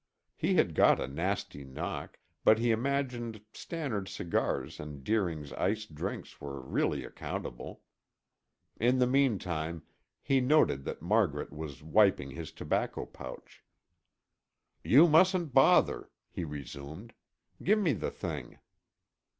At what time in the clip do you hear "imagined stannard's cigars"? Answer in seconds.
2.71-4.79